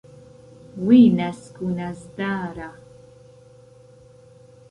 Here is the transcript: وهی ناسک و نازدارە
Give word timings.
وهی 0.85 1.05
ناسک 1.17 1.55
و 1.61 1.67
نازدارە 1.77 2.69